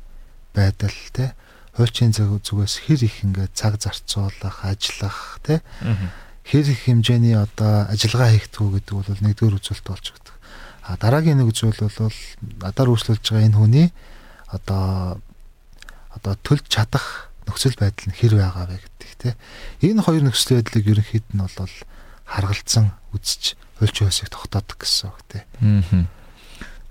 [0.56, 1.36] байдал тий.
[1.76, 5.60] Хуульчийн зүгээс хэр их ингээ цаг зарцуулах, ажиллах тий.
[5.84, 10.36] Аа хэр их хэмжээний одоо ажиллагаа хийгдгүү гэдэг бол нэгдүгээр үзүүлэлт болж байгаа.
[10.84, 12.20] А дараагийн нэг зүйл бол
[12.60, 13.88] надаар үүслүүлж байгаа энэ хүний
[14.52, 15.20] одоо
[16.12, 19.36] одоо төлж чадах нөхцөл байдал нь хэр байгаа вэ гэдэг тийм.
[19.80, 21.76] Энэ хоёр нөхцөл байдлыг ерөнхийд нь бол
[22.28, 26.08] харгалзан үзэж хөлч хөөсийг тогтоодог гэсэн үг тийм.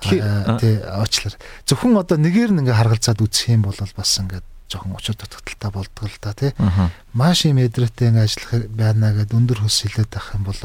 [0.03, 1.37] Аа тий уучлаар
[1.69, 6.09] зөвхөн одоо нэгээр нь ингээ харгалзаад үзэх юм бол бас ингээд жоохон учир дутагдaltaа болдог
[6.09, 6.53] л да тий.
[7.13, 10.61] Маш юм эдрэттэй ингээ ажиллах байна гэд өндөр хөс хилээд байх юм бол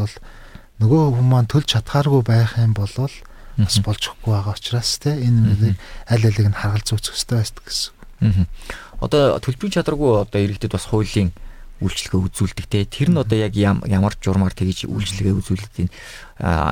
[0.80, 5.40] нөгөө хүмүүс маань төлж чадхааргүй байх юм бол бас болж өгөхгүй байгаа учраас тий энэ
[5.42, 8.46] мөрийг аль алиг нь харгалз үүсэх хэрэгтэй байст гэсэн.
[9.02, 11.34] Одоо төлбөрийн чадваргүй одоо иргэдэд бас хуулийн
[11.82, 15.90] үйлчлэгээ үзүүлдэг те тэр нь одоо яг ямар журмаар тэгж үйлчлэгээ үзүүлдэг тийм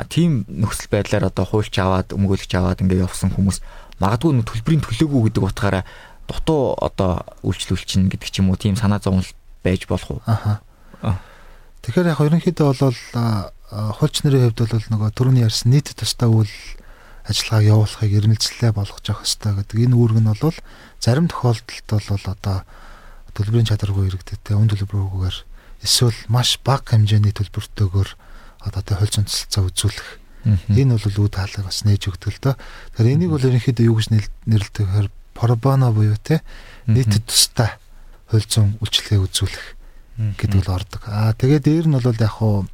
[0.09, 3.61] тийм нөхцөл байдлаар одоо хуульч аваад өмгөөлөгч аваад ингээ явсан хүмүүс
[4.01, 5.83] магадгүй төлбөрийн төлөөгүй гэдэг утгаараа
[6.27, 9.25] дутуу одоо үйлчлүүлчин гэдэг ч юм уу тийм санаа зовлон
[9.63, 10.21] байж болох уу?
[10.25, 10.61] Аха.
[11.85, 12.97] Тэгэхээр яг ерөнхийдөө бол
[13.69, 16.49] хуульч нарын хувьд бол нөгөө түрүүний ярьсан нийт тустай үйл
[17.25, 20.57] ажиллагааг явуулахыг эрмэлзлээ болгож явах хэрэгтэй гэдэг энэ үүрэг нь бол
[21.01, 22.57] зарим тохиолдолд бол одоо
[23.33, 25.37] төлбөрийн чадваргүй иргэдэд үн төлбөргүйгээр
[25.81, 28.09] эсвэл маш бага хэмжээний төлбөртөөгөр
[28.65, 30.09] одоо тэ зүйн цэцэлцээ үзүүлэх
[30.45, 32.55] энэ бол үе таалаг бас нээж өгдөг л доо.
[32.93, 34.07] Тэгэхээр энийг бол ерөнхийдөө юу гэж
[34.45, 36.41] нэрлэдэг гэхээр пробано буюу те
[36.87, 37.75] нийтэд тустай
[38.31, 39.65] хууль зүйн үйлчлэгээ үзүүлэх
[40.39, 41.01] гэдэг бол ордог.
[41.11, 42.65] Аа тэгээд дээр нь бол яг хуу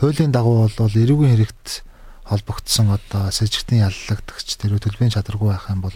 [0.00, 1.84] хуулийн дагуу бол эрүүгийн хэрэгт
[2.24, 5.94] холбогдсон одоо сэжигтэн яллагдагч тэр төлбөрийн чадваргүй байх юм бол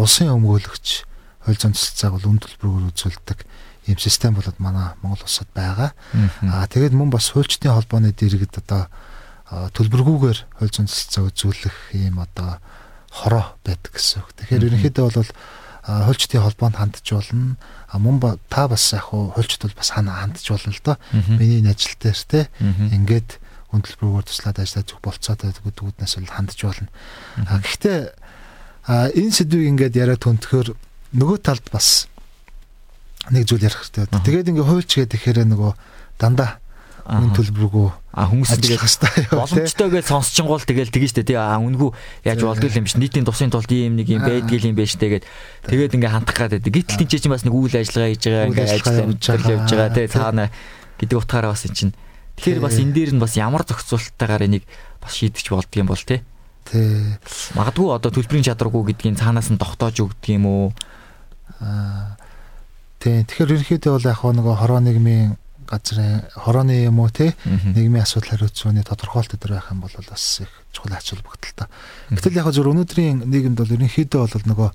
[0.00, 1.04] улсын өмгөөлөгч
[1.44, 3.38] хууль зүйн цэцэлцээг бол үн төлбөрөөр үзүүлдэг
[3.92, 5.92] ийм систем болоод манай Монгол улсад байгаа.
[6.48, 8.88] Аа тэгээд мөн бас хуульчдын холбооны дэргэд одоо
[9.76, 12.58] төлбөргүйгээр хууль зүйн цэцэлцээ үзүүлэх ийм одоо
[13.16, 14.30] хороо байдаг гэсэн үг.
[14.36, 15.32] Тэгэхээр ерөнхийдөө бол
[15.86, 17.56] хуульчдын холбоонд хандж болно.
[17.88, 20.96] А мөн та бас яг хуульчд бол бас хандж болно л доо.
[21.12, 23.40] Миний энэ ажил дээр те ингээд
[23.72, 26.90] хүндлбэргээр туслаад ажиллаж зүг болцоод байдаг дүүднээс бол хандж болно.
[27.46, 27.98] А гэхдээ
[29.14, 30.74] энэ сэдвийг ингээд яриад төнтөхөр
[31.14, 32.10] нөгөө талд бас
[33.30, 34.06] нэг зүйл ярих хэрэгтэй.
[34.10, 35.72] Тэгээд ингээ хуульч гэдэг ихээр нөгөө
[36.18, 36.58] дандаа
[37.06, 37.88] үн төлбөргүй.
[38.18, 41.22] А хүмүүс тэгээд боломжтой гэж сонсчингуул тэгэл тэгэн штэ.
[41.22, 41.94] Тий а үнгүү
[42.26, 42.98] яаж болдгоо юм биш.
[42.98, 45.22] Нийтийн тусын тулд ийм нэг юм байдгийл юм байж тэгээд
[45.70, 46.74] тэгээд ингээ хандах гад байдаг.
[46.74, 49.94] Гítэл тэнцээ чинь бас нэг үйл ажиллагаа хийж байгаа ингээ ажил амжилт явж байгаа.
[49.94, 50.44] тий цаана
[50.98, 51.94] гэдэг утгаараа бас энэ чинь.
[52.42, 54.64] Тэгэхээр бас энэ дээр нь бас ямар зохицуулттайгаар энийг
[54.98, 56.26] бас шийдэж болдго юм бол тий
[56.66, 57.14] тий
[57.54, 60.66] магадгүй одоо төлбөрийн чадваргүй гэдгийг цаанаас нь тогтоож өгдөг юм уу?
[61.62, 62.18] Аа
[62.98, 68.38] тий тэгэхээр ерөнхийдөө бол яг нөгөө хороо нийгмийн газрын хорооны юм уу те нийгмийн асуудал
[68.38, 71.68] хариуцууны тодорхойлт өдр байх юм бол бас их чухал ач холбогдолтой.
[72.10, 74.70] Гэтэл яг зөв өнөөдрийн нийгэмд бол ерөнхийдөө бол нөгөө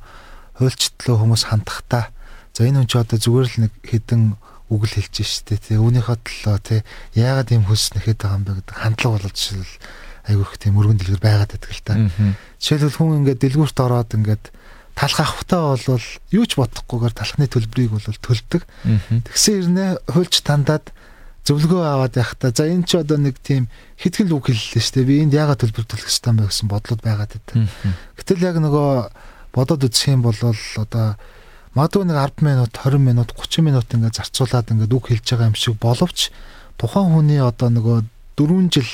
[0.59, 2.03] хуульчлалаа хүмүүс хандахдаа
[2.53, 4.21] за энэ хүн ч одоо зүгээр л нэг хідэн
[4.71, 6.75] үгэл хэлж штэ те үүнийхээ төлөө те
[7.15, 9.75] яагаад ийм хөлс нэхэд байгаа юм бэ гэдэг хандлага болоод жишээл
[10.31, 11.93] айгүйх тийм өргөн дэлгэр байгаад байдаг л та.
[12.61, 14.45] Жишээлбэл хүн ингээд дэлгүүрт ороод ингээд
[15.01, 18.61] талах авахтаа бол юу ч бодохгүйгээр талхны төлбөрийг бол төлдөг.
[19.25, 20.93] Тэгсэн ирнэ хуульч тандаад
[21.41, 23.65] зөвлөгөө аваад явахдаа за энэ ч одоо нэг тийм
[23.97, 25.09] хитгэл үг хэллээ шүү дээ.
[25.09, 27.65] Би энд яагаад төлбөр төлөх ёстой бэ гэсэн бодлууд байгаад байдаг.
[28.13, 28.89] Гэтэл яг нөгөө
[29.57, 31.17] бодоод үзэх юм бол одоо
[31.73, 35.57] магадгүй нэг 10 минут, 20 минут, 30 минут ингээд зарцуулаад ингээд үг хэлж байгаа юм
[35.57, 36.29] шиг боловч
[36.77, 37.97] тухайн хүний одоо нөгөө
[38.37, 38.91] 4 жил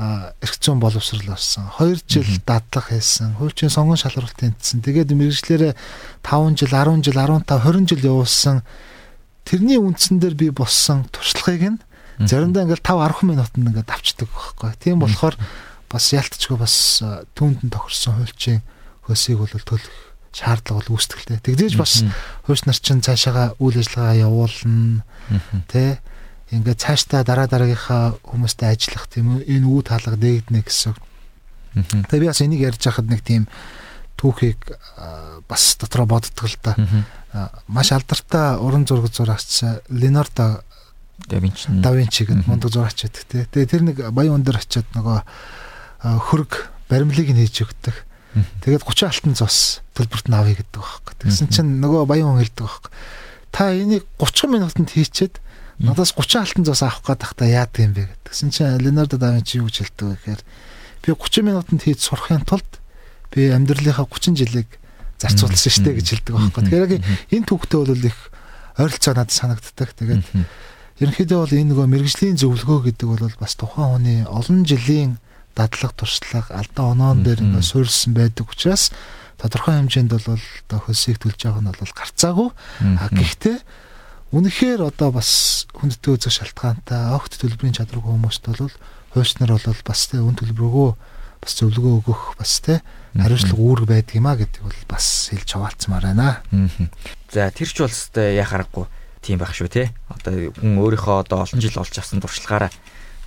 [0.00, 1.68] эрх зүйн боловсрал авсан.
[1.76, 3.36] 2 жил дадлаг хийсэн.
[3.36, 4.80] Хуучин сонгон шалралт тэнцсэн.
[4.80, 5.76] Тэгээд мэрэгчлэрээ
[6.24, 8.64] 5 жил, 10 жил, 15, 20 жил явуулсан.
[9.44, 11.80] Тэрний үндсэн дээр би боссон туршлагыг нь
[12.24, 14.72] заримдаа ингээл 5 10 минутанд ингээд авчдаг байхгүй.
[14.80, 15.36] Тийм болохоор
[15.90, 17.04] бас ялтчгүй бас
[17.36, 18.60] түүнд нь тохирсон хуульчийн
[19.04, 19.96] хөөсийг бол төлөх
[20.32, 21.44] шаардлага бол үүсдэг л дээ.
[21.44, 22.04] Тэгдэж бас
[22.46, 25.02] хууч нар чинь цаашаага үйл ажиллагаа явуулна.
[25.66, 25.98] Тэ
[26.50, 30.94] ингээд цаашдаа дараа дараагийнхаа хүмүүстэй ажиллах тийм энэ үе таалга нээгднэ гэсэн.
[32.10, 33.46] Тэгээ би бас энийг ярьж байхад нэг тийм
[34.18, 34.58] түүхийг
[35.46, 36.74] бас дотроо боддог л да.
[37.70, 40.66] Маш алдартай уран зураг зурагч Ленардо
[41.28, 43.46] да Винчи да Винчи гэдэг мундаг зурагч байдаг тий.
[43.46, 45.18] Тэгээ тэр нэг баян өндөр очиод нөгөө
[46.34, 47.94] хөрг баримлыг нь хийж өгдөг.
[48.66, 51.14] Тэгээд 30 алтан цус төлбөрт нь авъя гэдэг байхгүй.
[51.22, 52.90] Тэгсэн чинь нөгөө баян хүн хэлдэг байхгүй.
[53.54, 55.38] Та энийг 30 минутанд хийчихэд
[55.80, 59.58] Надаас 30 алтан зоос авах гээд тахта яад юм бэ гэдгсэн чинь Леонардо да Винчи
[59.58, 60.42] юу гэж хэлдэг вэ гэхээр
[61.00, 62.68] би 30 минутанд хийж сурахын тулд
[63.32, 64.68] би амьдралынхаа 30 жилийг
[65.16, 66.62] зарцуулсан дээ гэж хэлдэг байхгүй.
[66.68, 66.92] Тэгэхээр яг
[67.32, 68.18] энэ түүхтэй бол их
[68.76, 69.88] ойролцоо надад санагддаг.
[69.96, 70.24] Тэгээд
[71.00, 75.16] ерөнхийдөө бол энэ нөгөө мэрэгжлийн зөвлөгөө гэдэг бол бас тухайн хүний олон жилийн
[75.56, 78.92] дадлаг туршлага алдаа оноон дээр ингээ суурилсан байдаг учраас
[79.40, 82.48] тодорхой хэмжээнд бол одоо хөлсийг төлж байгаа нь бол гарцаагүй.
[83.00, 83.56] А гэхдээ
[84.30, 88.70] Үнэхээр одоо бас хүндтэй үзэх шалтгаантай огт төлбөрийн чадваргүй хүмүүст бол
[89.10, 90.90] хуульчнаар бол бас тэ үн төлбөргөө
[91.42, 92.78] бас зөвлөгөө өгөх бас тэ
[93.18, 96.46] хариуцлага үүрэг байдаг юм а гэдэг бол бас хэлж хаваалцмаар байна.
[97.34, 98.86] За тэр ч бол өстэй яа харахгүй
[99.18, 99.90] тийм байх шүү те.
[100.06, 102.70] Одоо хүн өөрийнхөө одоо олон жил олж авсан туршлагаараа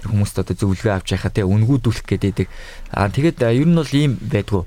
[0.08, 2.48] хүмүүст одоо зөвлөгөө авч яхаа те үнгүүдүүлэх гэдэг.
[2.96, 4.63] Аа тэгээд ер нь бол ийм байдгүй.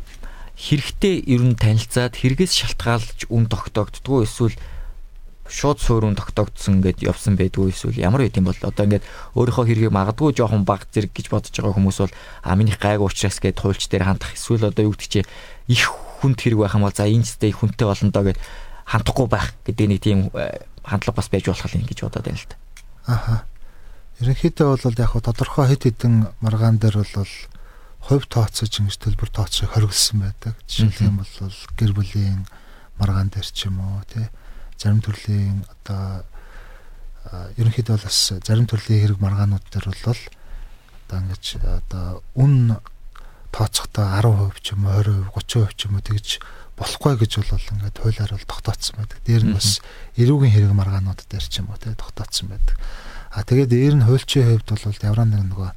[0.57, 4.57] Хэрэгтэй ер нь танилцаад хэрэгээс шалтгаалж үн тогтоогддгоо эсвэл
[5.49, 9.07] шууд суурин тогтоогдсон гэд явсан байдгүй эсвэл ямар байд юм бол одоо ингээд
[9.39, 13.39] өөрийнхөө хэргийг магадгүй жоохон баг зэрэг гэж бодож байгаа хүмүүс бол а минийх гайг уучраас
[13.39, 15.21] гэд хуульч дээр хандах эсвэл одоо юу гэдэг чи
[15.71, 18.39] их хүнд хэрэг байх юм бол за энэ зэтэй хүнтэй болно доо гэд
[18.91, 22.49] хандахгүй байх гэдэг нэг тийм э, хандлага бас байж болох юм гэж бодоод байна л
[22.51, 22.57] да.
[23.07, 23.35] Аха.
[24.19, 27.35] Ерөнхийдөө бол яг тодорхой хэд хэдэн маргаан дээр бол
[28.03, 30.55] хувь тооцож ингэж төлбөр тооцохыг хориглосон байдаг.
[30.67, 32.47] Жишээлх юм бол гэр бүлийн
[32.99, 34.27] маргаан дээр ч юм уу тий
[34.77, 36.25] зарим төрлийн одоо
[37.57, 40.21] ерөнхийдөө бас зарим төрлийн хэрэг маргаанууд дээр бол
[41.07, 42.77] одоо ингэж одоо үн
[43.51, 46.29] тооцохдоо 10% ч юм уу 20%, 30% ч юм уу тэгж
[46.77, 49.19] болохгүй гэж бол ингээд хуулиар бол тогтооцсон байдаг.
[49.25, 49.81] Дээр нь бас
[50.21, 52.77] эрүүгийн хэрэг маргаанууд дээр ч юм уу те тогтооцсон байдаг.
[53.33, 55.71] А тэгээд дээр нь хуульчийн хувьд бол ямар нэг нөгөө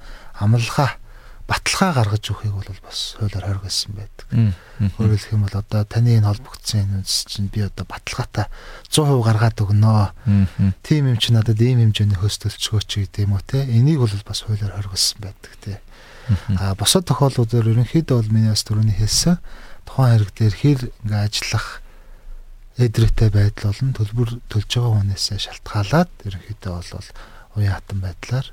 [0.43, 0.99] амлахаа
[1.49, 4.27] баталгаа гаргаж өгөхийг бол бас хуулиар хоригдсан байдаг.
[5.01, 8.45] Өөрөөр хэлэх юм бол одоо таны энэ холбогдсон энэ үндэс чинь би одоо баталгаатай
[8.93, 10.13] 100% гаргаад өгнө.
[10.85, 13.65] Тим юм чинь надад ийм хэмжээний хөстөлцгөөч гэдэг юм уу те.
[13.65, 15.81] Энийг бол бас хуулиар хоригдсан байдаг те.
[16.61, 19.41] А босод тохиолдлуудаар ерөнхийдөө бол миний бас түрүүний хэлсэн
[19.89, 21.81] тухайн хэрэг дээр хэр ингээ ажиллах
[22.77, 27.09] эдрэттэй байдал болон төлбөр төлж байгаа хүнээсээ шалтгаалаад ерөнхийдөө бол
[27.57, 28.47] уян хатан байдлаар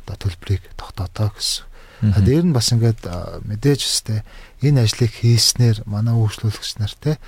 [0.00, 1.68] одоо төлбөрийг тогтоотоо гэсэн.
[2.02, 3.06] А дээр нь бас ингээд
[3.44, 4.22] мэдээж өстэй
[4.62, 7.18] энэ ажлыг хийснээр манай үйлчлүүлэгч нар те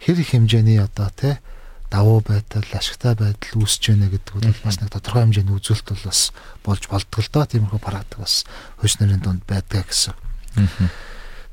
[0.00, 1.40] хэр их хэмжээний одоо те
[1.94, 6.20] давуу байдал, ашигтай байдал үүсэж байна гэдэг бол бас нэг тодорхой хэмжээний үзүүлэлт бол бас
[6.64, 7.44] болж болдго л доо.
[7.46, 8.34] Тиймэрхүү практик бас
[8.82, 10.16] хөөс нарын донд байдаг гэсэн.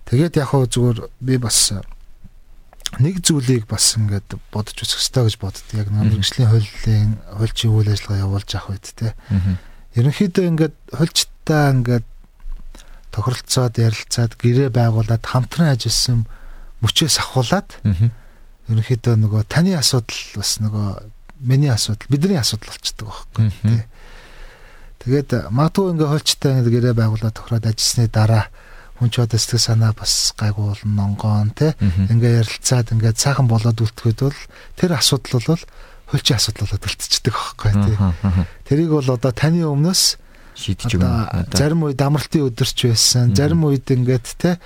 [0.10, 1.78] Тэгээд яг хөө зүгээр би бас
[3.00, 5.78] нэг зүйлийг бас ингээд бодож үзэх хэрэгтэй гэж боддог.
[5.78, 9.14] Яг мэрэгжлийн хуулийн хуульчийн үйл ажиллагаа явуулж авах үед те.
[9.96, 12.08] Ерөнхийдөө ингээд хуульчтай ингээд
[13.12, 16.26] тохиролцоод ярилцаад гэрээ байгуулад хамтран ажилласан
[16.82, 17.70] мөчөөс ахуулаад
[18.72, 20.88] ерөнхийдөө нөгөө таны асуудал бас нөгөө
[21.44, 23.84] миний асуудал бидний асуудал болчихдог байхгүй тий.
[25.02, 28.46] Тэгээд магадгүй ингээ хөлчтэй гэрээ байгуулаад тохироод ажилласны дараа
[29.02, 31.74] хүн ч одоо сэтгэл санаа бас гайгүй болно нонгоон тий.
[31.82, 34.40] Ингээ ярилцаад ингээ цаахан болоод үлдэхэд бол
[34.78, 35.64] тэр асуудал бол
[36.14, 37.98] хөлчийн асуудал болоод үлдчихдэг байхгүй тий.
[38.70, 40.22] Тэрийг бол одоо таны өмнөөс
[40.56, 41.48] шийдэж өгнө.
[41.56, 43.36] Зарим үед амралтын өдөрч байсан.
[43.36, 44.58] Зарим үед ингээд те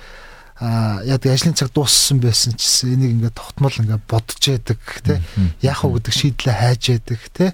[0.56, 5.20] а яг ажлын цаг дууссан байсан ч энийг ингээд тогтмол ингээд бодож яадаг те.
[5.60, 7.52] Яах вэ гэдэг шийдлээ хайж яадаг те.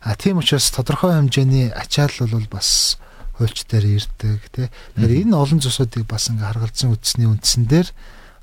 [0.00, 2.96] А тийм учраас тодорхой хэмжээний ачаал бол бас
[3.36, 4.72] хуульч дээр ирдэг те.
[4.96, 7.88] Тэгэхээр энэ олон зүйлсүүдийг бас ингээд харгалзан үтсний үндсэн дээр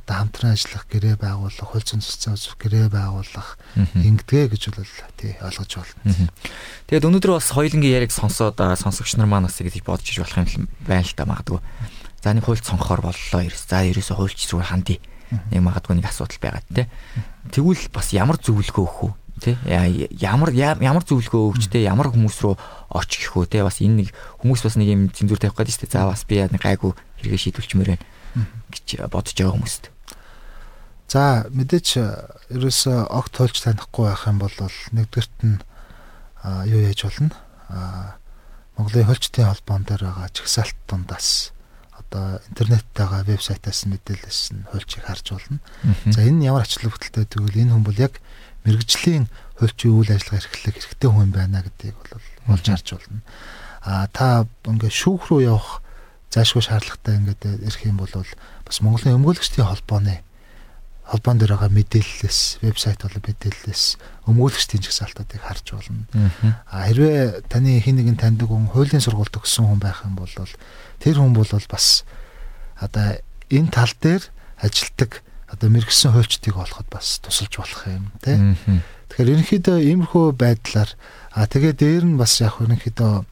[0.08, 4.88] одоо хамтран ажиллах гэрээ байгуулах хууль зүйн цэцэн үзэх гэрээ байгуулах ингэдгээ гэж бол
[5.20, 6.32] тий ойлгож байна.
[6.88, 10.72] Тэгээд өнөөдөр бас хоёлынгийн яриг сонсоод сонсогч нар маань бас ингэж бодож иж болох юм
[10.88, 11.60] байна л та магадгүй.
[12.24, 13.68] За нэг хуульч сонгохоор боллоо ерөөс.
[13.68, 15.04] За ерөөсө хуульч рүү хандъя.
[15.52, 16.88] Нэг магадгүй нэг асуудал байгаа те.
[17.52, 19.14] Тэгвэл бас ямар зөвлөгөө өгөх үү?
[19.44, 19.60] Тэ
[20.24, 22.56] ямар ямар зөвлөгөө өгч те ямар хүмүүс рүү
[22.96, 26.08] очих үү те бас энэ нэг хүмүүс бас нэг юм зэнзүр тавих гэдэг чинь за
[26.08, 28.06] бас би нэг гайгүй хэрэгээ шийдвэлчмээр байна
[28.72, 29.84] гэж бодож байгаа хүмүүст.
[31.08, 31.88] За мэдээч
[32.52, 34.52] ерөөсө огт толж танихгүй байх юм бол
[34.92, 35.60] нэгдүгээрт нь
[36.68, 37.32] юу яаж болно?
[38.76, 41.56] Монголын хөлчтийн холбоон дээр байгаа чагсаалт дундаас
[41.96, 45.60] одоо интернетттэйгээ вебсайтаас мэдээлэлс нь хуульчийг харж болно.
[46.12, 48.20] За энэ нь ямар ачлал бүтэлтэй тэгвэл энэ хүн бол яг
[48.68, 49.32] мэрэгжлийн
[49.64, 52.20] хуульчийн үйл ажиллагаа эрхлэх хэрэгтэй хүн байна гэдгийг бол
[52.52, 53.24] олж харж болно.
[53.80, 55.80] А та ингээ шүүх рүү явах
[56.36, 60.27] заашгүй шаардлагатай ингээд ирэх юм бол бас Монголын өмгөөлөгчдийн холбооны
[61.08, 63.84] холбоон дээр байгаа мэдээллээс вебсайт болон мэдээллээс
[64.28, 66.04] өмгөөлөгчдийн жагсаалтуудыг харж болно.
[66.68, 70.28] А хэрвээ таны хин нэгэн таньдаг хүн хуулийн сургууль төгссөн хүн байх юм бол
[71.00, 72.04] тэр хүн бол бас
[72.76, 73.16] одоо
[73.48, 74.24] энэ тал дээр
[74.60, 78.36] ажилтдаг одоо мэрэгсэн хуульчдыг олоход бас тусалж болох юм тий.
[79.08, 80.92] Тэгэхээр ерөнхийдөө иймэрхүү байдлаар
[81.32, 83.24] а тэгээ дээр нь бас яг ерөнхийдөө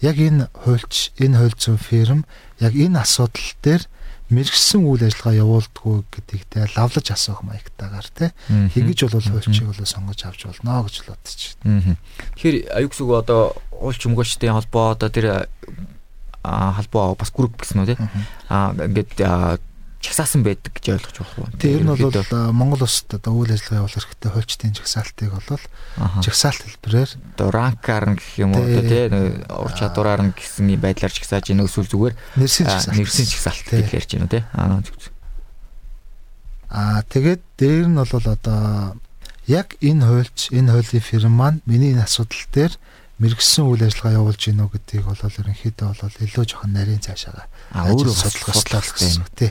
[0.00, 2.20] яг энэ хуульч энэ хууль зүйн фирм
[2.56, 3.82] яг энэ асуудал дээр
[4.28, 8.30] мэрэгсэн үйл ажиллагаа явуулдаггүй гэдэгтэй лавлаж асуух маягтайгаар тий
[8.76, 11.96] хигэж бол хуульчийг бол сонгож авч болно гэж л бодож байна.
[12.36, 15.48] Тэгэхээр аюулсүг одоо уулч өмгөчтэй холбоо одоо тэр
[16.44, 17.98] холбоо бас групп гэсэн үү тий
[18.52, 19.16] а ингээд
[20.08, 21.60] чагсаасан байдаг гэж ойлгож байна.
[21.60, 25.62] Тэр нь бол Монгол улсад одоо үйл ажиллагаа явуулах хэрэгтэй хуульчдын чагсаалтыг бол
[26.24, 29.04] чагсаалт хэлбэрээр одоо ранкаар нь гэх юм уу тий
[29.52, 34.42] ур чадвараар нь гэсэн байдлаар чагсааж ийн өсвөл зүгээр нэрсэн чагсаалт гэж ярьж байна тий.
[34.56, 35.12] Аа зүг.
[36.72, 38.96] Аа тэгээд дээр нь бол одоо
[39.44, 42.72] яг энэ хуульч энэ хуулийн фирм маань миний энэ асуудал дээр
[43.18, 48.86] мэрэгсэн үйл ажиллагаа явуулж гинөө гэдгийг бол ерөнхийдөө бол илүү жоохон нарийн цаашаа өөрөө судлах
[48.86, 49.50] үг тий.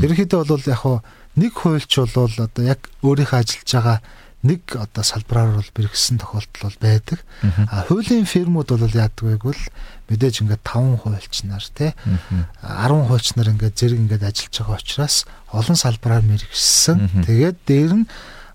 [0.00, 0.98] Ерөнхийдөө бол яг хуу
[1.36, 3.98] нэг хуульч бол одоо яг өөрийнхөө ажиллаж байгаа
[4.46, 7.18] нэг одоо салбараар бол бэрхсэн тохиолдол бол байдаг.
[7.70, 9.64] А хуулийн фирмүүд бол яадаг вэ гэвэл
[10.08, 11.90] мэдээж ингээд 5 хуульч нар тий
[12.62, 15.16] 10 хуульч нар ингээд зэрэг ингээд ажиллаж байгаа учраас
[15.50, 17.26] олон салбараар мэрэгсэн.
[17.26, 18.06] Тэгээд дээр нь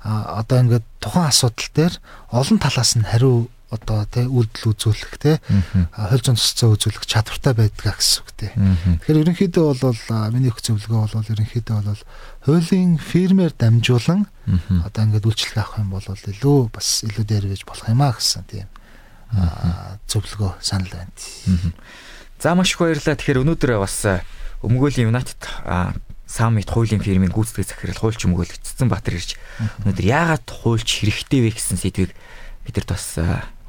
[0.04, 1.94] одоо ингээд тухайн асуудал дээр
[2.32, 5.36] олон талаас нь хариу одоо тий үйлдэл үзүүлэх тий
[5.96, 8.52] зүйн тусцаа үзүүлэх чадвартай байдгаа гэсэн үг тий.
[8.52, 10.02] Тэгэхээр ерөнхийдөө бол
[10.36, 12.04] миний өгсөн зөвлөгөө бол ерөнхийдөө бол
[12.46, 14.28] хуулийн фирмээр дамжуулан
[14.84, 18.44] одоо ингээд үйлчлэг авах юм бол илүү бас илүү дээр байж болох юм а гэсэн
[18.52, 18.68] тийм
[20.12, 21.16] зөвлөгөө санал байна.
[22.42, 23.16] За маш их баярлалаа.
[23.16, 24.04] Тэгэхээр өнөөдөр бас
[24.68, 25.40] өмгөөлийн United
[26.32, 29.36] Summit хуулийн фирмийн гүйцэтгэх захирал хуульч өмгөөл Цэцэн Баатар ирж
[29.84, 32.16] өнөөдөр яагаад хуульч хэрэгтэй вэ гэсэн сэдвийг
[32.64, 33.20] бидэрт бас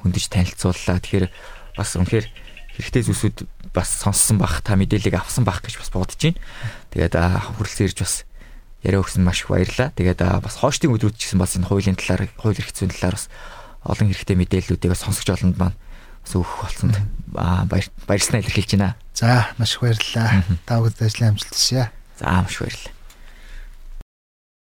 [0.02, 0.98] хөндөж танилцууллаа.
[1.00, 1.26] Тэгэхээр
[1.78, 2.26] бас үнэхээр
[2.76, 3.36] хэрэгтэй зүйлсүүд
[3.72, 6.40] бас сонссон бах та мэдээллийг авсан бах гэж бас бодож байна.
[6.92, 8.14] Тэгээд хүрэлцэн ирж бас
[8.82, 9.94] яриа өгсөн маш их баярлалаа.
[9.94, 13.30] Тэгээд бас хоочтын өдрүүд ч гэсэн бас энэ хуулийн талаар, хууль эрх зүйн талаар бас
[13.86, 15.76] олон хэрэгтэй мэдээллүүдийг сонсогч олонд маань
[16.22, 16.96] бас өгөх болсонд
[17.32, 18.96] баярснаа илэрхийлж байна.
[19.14, 20.42] За маш их баярлалаа.
[20.66, 21.90] Та бүхэнд ажлын амжилт хүсье.
[22.18, 22.94] За маш их баярлалаа.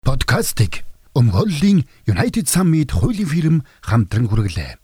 [0.05, 4.81] Подкастик өмгөөллийн United Summit хуулийн фирм хамтран хүргэлээ.